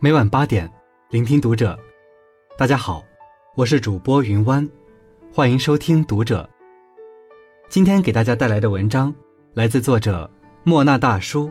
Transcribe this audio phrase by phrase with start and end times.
[0.00, 0.70] 每晚八点，
[1.10, 1.76] 聆听读者。
[2.56, 3.04] 大家好，
[3.56, 4.64] 我是主播云湾，
[5.32, 6.48] 欢迎收听读者。
[7.68, 9.12] 今天给大家带来的文章
[9.54, 10.30] 来自作者
[10.62, 11.50] 莫那大叔。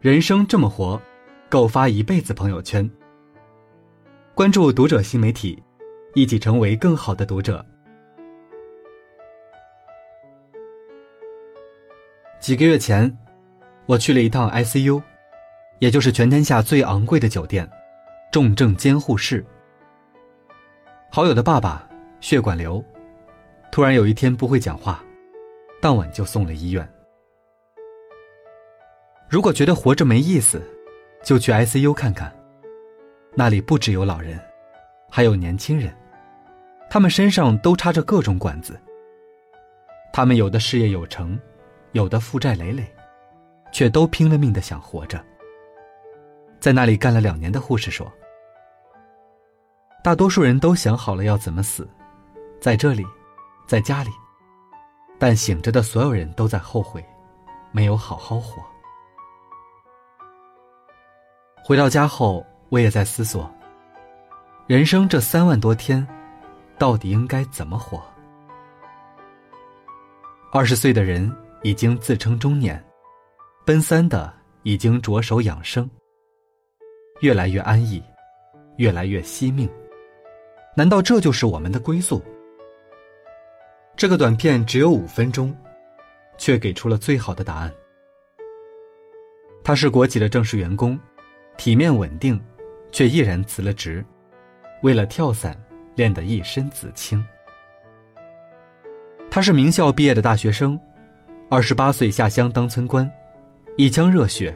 [0.00, 1.02] 人生这么活，
[1.50, 2.88] 够发一辈子朋友圈。
[4.32, 5.60] 关注读者新媒体，
[6.14, 7.66] 一起成为更好的读者。
[12.38, 13.12] 几个月前，
[13.86, 15.02] 我去了一趟 ICU。
[15.78, 17.68] 也就是全天下最昂贵的酒店，
[18.32, 19.44] 重症监护室。
[21.10, 21.88] 好友的爸爸
[22.20, 22.82] 血管瘤，
[23.70, 25.02] 突然有一天不会讲话，
[25.80, 26.88] 当晚就送了医院。
[29.28, 30.62] 如果觉得活着没意思，
[31.22, 32.32] 就去 ICU 看看，
[33.34, 34.38] 那里不只有老人，
[35.10, 35.94] 还有年轻人，
[36.88, 38.80] 他们身上都插着各种管子。
[40.12, 41.38] 他们有的事业有成，
[41.92, 42.86] 有的负债累累，
[43.72, 45.20] 却都拼了命的想活着。
[46.64, 48.10] 在那里干了两年的护士说
[50.02, 51.86] ：“大多数人都想好了要怎么死，
[52.58, 53.04] 在这里，
[53.66, 54.08] 在家里，
[55.18, 57.04] 但醒着的所有人都在后悔，
[57.70, 58.62] 没有好好活。”
[61.62, 63.54] 回到家后，我也在思索：
[64.66, 66.08] 人生这三万多天，
[66.78, 68.02] 到底应该怎么活？
[70.50, 71.30] 二十岁的人
[71.62, 72.82] 已经自称中年，
[73.66, 74.32] 奔三的
[74.62, 75.86] 已经着手养生。
[77.20, 78.02] 越来越安逸，
[78.76, 79.68] 越来越惜命，
[80.76, 82.20] 难道这就是我们的归宿？
[83.96, 85.54] 这个短片只有五分钟，
[86.36, 87.72] 却给出了最好的答案。
[89.62, 90.98] 他是国企的正式员工，
[91.56, 92.38] 体面稳定，
[92.90, 94.04] 却毅然辞了职，
[94.82, 95.56] 为了跳伞
[95.94, 97.24] 练得一身紫青。
[99.30, 100.78] 他是名校毕业的大学生，
[101.48, 103.08] 二十八岁下乡当村官，
[103.76, 104.54] 一腔热血，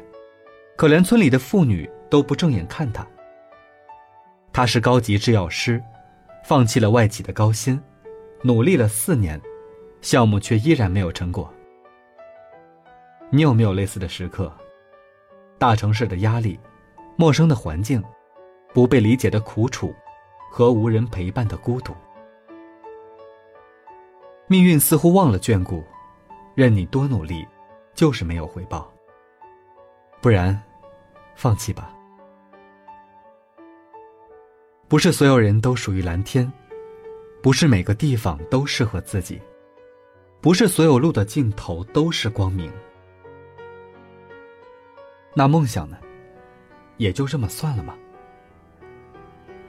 [0.77, 1.89] 可怜村里的妇女。
[2.09, 3.07] 都不正眼看他。
[4.53, 5.83] 他是高级制药师，
[6.45, 7.81] 放弃了外企的高薪，
[8.43, 9.41] 努力了四年，
[10.01, 11.53] 项目却依然没有成果。
[13.31, 14.53] 你有没有类似的时刻？
[15.59, 16.59] 大城市的压力，
[17.17, 18.03] 陌生的环境，
[18.73, 19.95] 不被理解的苦楚，
[20.51, 21.95] 和无人陪伴的孤独。
[24.47, 25.85] 命运似乎忘了眷顾，
[26.55, 27.47] 任你多努力，
[27.95, 28.91] 就是没有回报。
[30.23, 30.59] 不然，
[31.35, 31.95] 放弃吧。
[34.89, 36.51] 不是所有人都属于蓝天，
[37.43, 39.39] 不是每个地方都适合自己，
[40.41, 42.73] 不是所有路的尽头都是光明。
[45.35, 45.99] 那梦想呢？
[46.97, 47.95] 也就这么算了吗？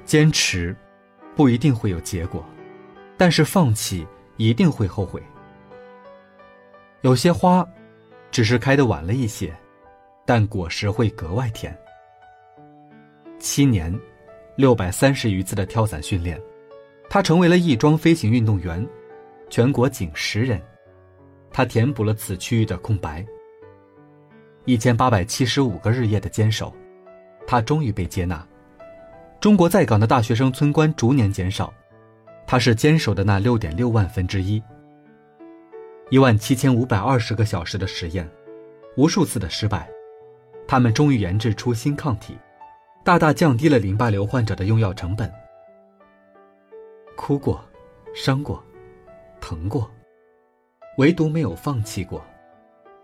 [0.05, 0.73] 坚持
[1.35, 2.43] 不一定会有结果，
[3.17, 4.07] 但是放弃
[4.37, 5.21] 一定会后悔。
[7.01, 7.67] 有些花
[8.31, 9.53] 只是开的晚了一些，
[10.25, 11.77] 但果实会格外甜。
[13.37, 13.93] 七年。
[14.59, 16.37] 六百三十余次的跳伞训练，
[17.09, 18.85] 他成为了翼装飞行运动员，
[19.49, 20.61] 全国仅十人。
[21.49, 23.25] 他填补了此区域的空白。
[24.65, 26.75] 一千八百七十五个日夜的坚守，
[27.47, 28.45] 他终于被接纳。
[29.39, 31.73] 中国在岗的大学生村官逐年减少，
[32.45, 34.61] 他是坚守的那六点六万分之一。
[36.09, 38.29] 一万七千五百二十个小时的实验，
[38.97, 39.89] 无数次的失败，
[40.67, 42.37] 他们终于研制出新抗体。
[43.03, 45.31] 大大降低了淋巴瘤患者的用药成本。
[47.15, 47.63] 哭过，
[48.13, 48.63] 伤过，
[49.41, 49.89] 疼过，
[50.97, 52.23] 唯独没有放弃过，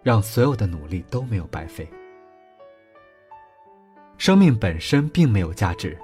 [0.03, 1.89] 让所有的努力都没有白费。
[4.17, 5.97] 生命本身并没有价值，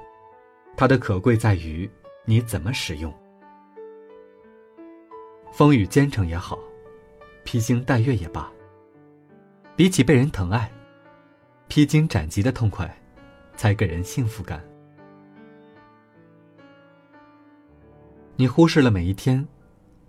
[0.76, 1.90] 它的可贵在于
[2.26, 3.14] 你怎么使用。
[5.52, 6.58] 风雨兼程也好，
[7.44, 8.52] 披星戴月也罢，
[9.76, 10.72] 比起被人疼爱，
[11.68, 12.90] 披荆斩棘的痛快。
[13.56, 14.64] 才给人幸福感。
[18.36, 19.48] 你忽视了每一天，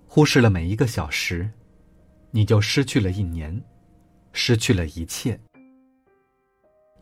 [0.07, 1.51] 忽视了每一个小时，
[2.31, 3.63] 你就失去了一年，
[4.33, 5.39] 失去了一切。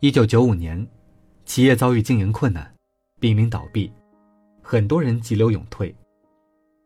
[0.01, 0.85] 一九九五年，
[1.45, 2.73] 企业遭遇经营困难，
[3.19, 3.91] 濒临倒闭，
[4.61, 5.95] 很多人急流勇退，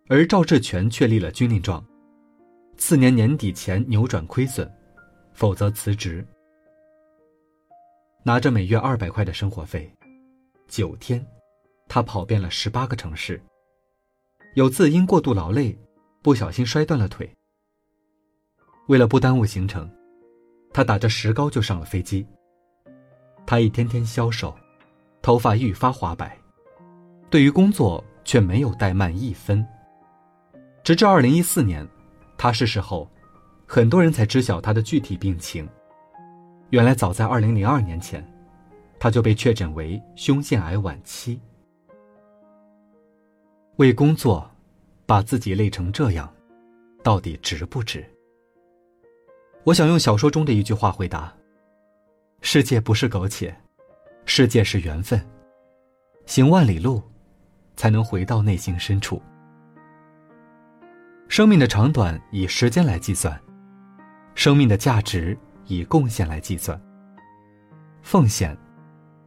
[0.09, 1.83] 而赵志全却立了军令状：
[2.77, 4.69] 次年年底前扭转亏损，
[5.33, 6.23] 否则辞职。
[8.27, 9.87] 拿着每月二百块的生活费，
[10.67, 11.23] 九天，
[11.87, 13.39] 他跑遍了十八个城市。
[14.55, 15.77] 有次因过度劳累，
[16.23, 17.31] 不小心摔断了腿。
[18.87, 19.87] 为了不耽误行程，
[20.73, 22.25] 他打着石膏就上了飞机。
[23.45, 24.57] 他一天天消瘦，
[25.21, 26.35] 头发愈发花白，
[27.29, 29.63] 对于工作却没有怠慢一分。
[30.83, 31.87] 直至二零一四年，
[32.39, 33.07] 他逝世后，
[33.67, 35.69] 很多人才知晓他的具体病情。
[36.71, 38.25] 原来早在二零零二年前，
[38.99, 41.39] 他就被确诊为胸腺癌晚期。
[43.77, 44.49] 为工作，
[45.05, 46.31] 把自己累成这样，
[47.03, 48.03] 到底值不值？
[49.63, 51.33] 我想用小说中的一句话回答：
[52.41, 53.55] 世界不是苟且，
[54.25, 55.19] 世界是缘分。
[56.25, 57.01] 行万里路，
[57.75, 59.21] 才能回到内心深处。
[61.27, 63.39] 生命的长短以时间来计算，
[64.33, 66.79] 生命的价值以贡献来计算。
[68.01, 68.55] 奉献，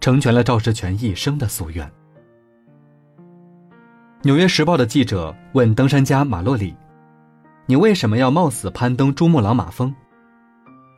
[0.00, 1.86] 成全了赵世全一生的夙愿。
[4.22, 6.74] 《纽约时报》的记者问登山家马洛里
[7.66, 9.94] ：“你为什么要冒死攀登珠穆朗玛峰？”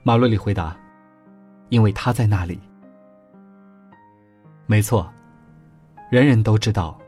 [0.02, 0.76] 马洛里回答
[1.68, 2.58] ：“因为他在那里。”
[4.66, 5.12] 没错，
[6.10, 6.98] 人人都知道，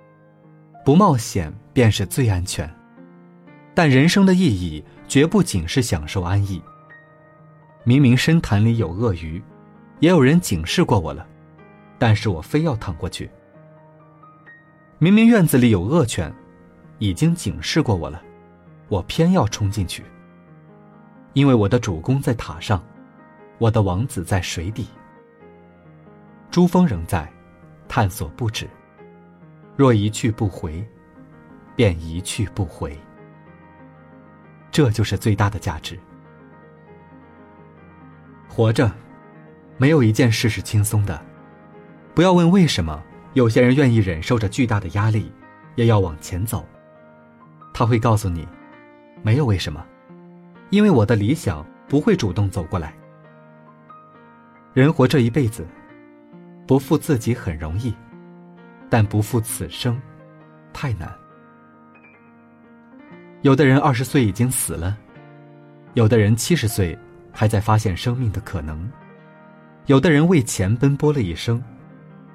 [0.85, 2.69] 不冒险便是最安全。
[3.75, 6.63] 但人生的意义绝不仅是享受安逸。
[7.85, 9.43] 明明深潭里有鳄鱼，
[9.99, 11.27] 也有人警示过我了，
[11.99, 13.29] 但是我非要趟过去。
[14.99, 16.33] 明明院子里有恶犬，
[16.99, 18.23] 已经警示过我了，
[18.89, 20.05] 我偏要冲进去。
[21.33, 22.81] 因为我的主公在塔上，
[23.59, 24.87] 我的王子在水底。
[26.53, 27.29] 珠峰仍在，
[27.89, 28.69] 探索不止。
[29.75, 30.87] 若一去不回，
[31.75, 32.97] 便一去不回。
[34.71, 35.99] 这就是最大的价值。
[38.55, 38.93] 活着，
[39.79, 41.19] 没有一件事是轻松的。
[42.15, 43.03] 不要问为什么。
[43.33, 45.33] 有些人愿意忍受着巨大的压力，
[45.75, 46.69] 也要往前走。
[47.73, 48.47] 他会告诉你，
[49.23, 49.83] 没有为什么，
[50.69, 52.93] 因为我的理想不会主动走过来。
[54.75, 55.67] 人活这一辈子，
[56.67, 57.95] 不负自己很容易，
[58.91, 59.99] 但不负此生，
[60.75, 61.11] 太难。
[63.41, 64.95] 有的人二十岁已经死了，
[65.95, 66.99] 有的人七十岁
[67.33, 68.91] 还在发现生命的可能，
[69.87, 71.63] 有的人为钱奔波了一生。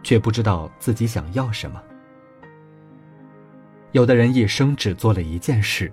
[0.04, 1.84] 却不知道自己想要什么。
[3.92, 5.92] 有的人一生只做了一件事，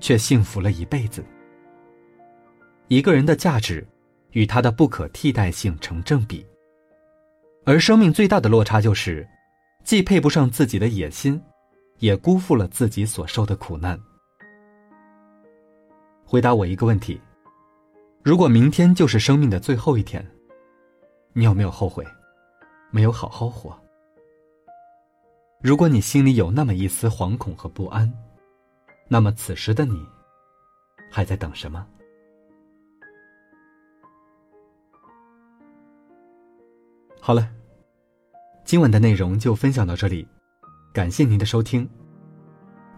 [0.00, 1.22] 却幸福了一辈子。
[2.88, 3.86] 一个人的价值，
[4.30, 6.46] 与他的不可替代性成正比。
[7.66, 9.28] 而生命最大的落差就是，
[9.84, 11.38] 既配不上自己的野心，
[11.98, 14.00] 也辜负了自己所受的苦难。
[16.24, 17.20] 回答我一个问题：
[18.26, 20.26] 如果明天就是生命的最后一天，
[21.32, 22.04] 你有没有后悔？
[22.90, 23.80] 没有好好活。
[25.62, 28.12] 如果你心里有那么一丝惶恐和不安，
[29.06, 30.04] 那么此时的你，
[31.08, 31.86] 还在等什么？
[37.20, 37.48] 好了，
[38.64, 40.26] 今晚的内容就分享到这里，
[40.92, 41.88] 感谢您的收听。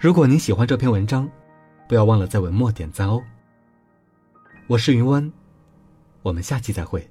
[0.00, 1.30] 如果您喜欢这篇文章，
[1.86, 3.22] 不要忘了在文末点赞哦。
[4.68, 5.32] 我是云湾，
[6.20, 7.08] 我们下期再会。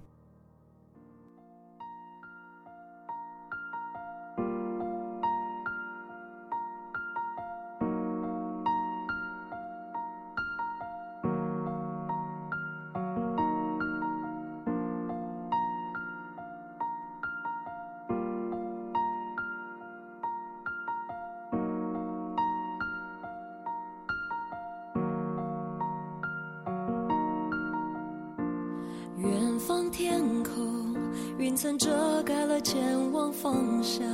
[31.48, 32.78] 云层遮盖了前
[33.14, 34.06] 往方向，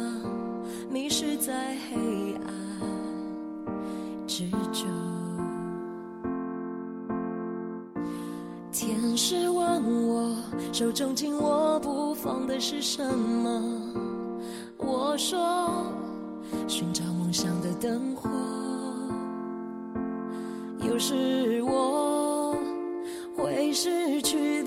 [0.88, 2.54] 迷失在黑暗
[4.28, 4.86] 之中。
[8.72, 10.36] 天使问我，
[10.72, 13.50] 手中紧握不放的是什么？
[14.78, 15.88] 我说，
[16.68, 18.30] 寻找梦想的灯火。
[20.88, 22.56] 有时我
[23.36, 24.63] 会失去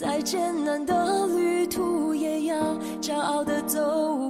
[0.00, 2.56] 再艰难的旅途，也要
[3.02, 4.29] 骄傲的走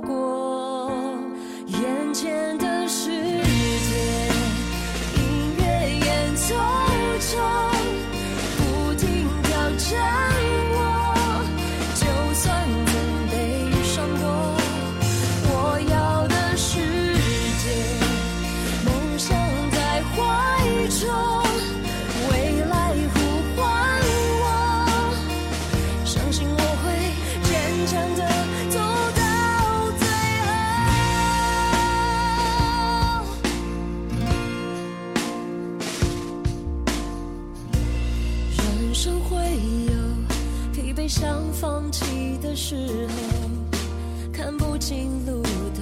[41.11, 42.77] 想放弃的时
[43.09, 45.81] 候，看不清路的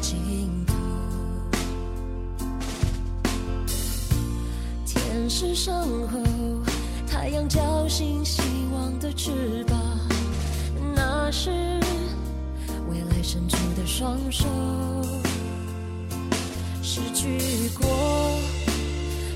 [0.00, 0.18] 尽
[0.66, 0.74] 头。
[4.86, 5.74] 天使身
[6.08, 6.18] 后，
[7.06, 8.40] 太阳叫醒希
[8.72, 9.78] 望的翅膀，
[10.94, 11.50] 那是
[12.88, 14.46] 未来伸出的双手。
[16.82, 18.40] 失去过，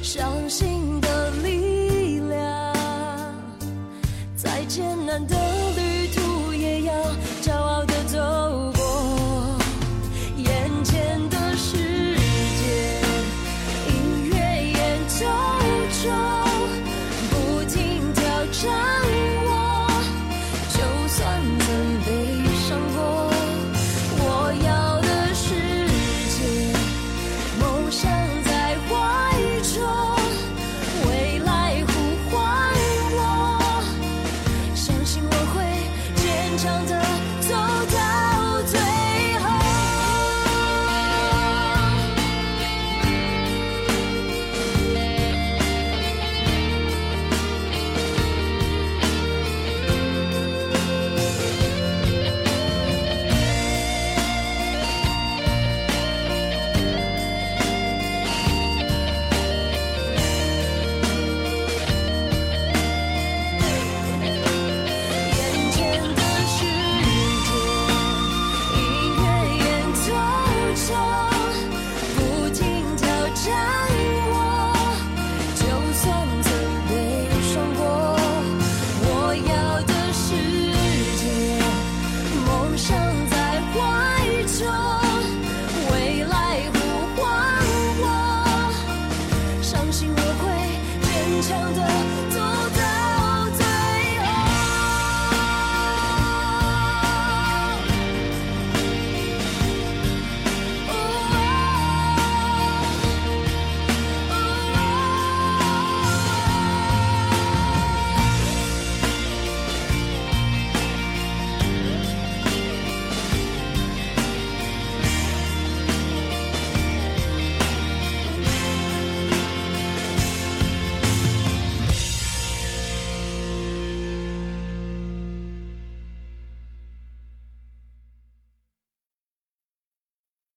[0.02, 0.79] 相信。